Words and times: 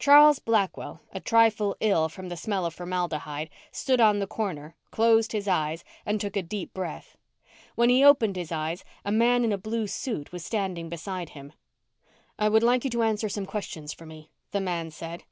Charles 0.00 0.40
Blackwell, 0.40 1.02
a 1.12 1.20
trifle 1.20 1.76
ill 1.78 2.08
from 2.08 2.28
the 2.28 2.36
smell 2.36 2.66
of 2.66 2.74
formaldehyde, 2.74 3.48
stood 3.70 4.00
on 4.00 4.18
the 4.18 4.26
corner, 4.26 4.74
closed 4.90 5.30
his 5.30 5.46
eyes, 5.46 5.84
and 6.04 6.20
took 6.20 6.34
a 6.34 6.42
deep 6.42 6.74
breath. 6.74 7.16
When 7.76 7.88
he 7.88 8.02
opened 8.02 8.34
his 8.34 8.50
eyes 8.50 8.82
a 9.04 9.12
man 9.12 9.44
in 9.44 9.52
a 9.52 9.56
blue 9.56 9.86
suit 9.86 10.32
was 10.32 10.44
standing 10.44 10.88
beside 10.88 11.28
him. 11.28 11.52
"I 12.36 12.48
would 12.48 12.64
like 12.64 12.82
you 12.82 12.90
to 12.90 13.04
answer 13.04 13.28
some 13.28 13.46
questions 13.46 13.92
for 13.92 14.06
me," 14.06 14.32
the 14.50 14.60
man 14.60 14.90
said. 14.90 15.22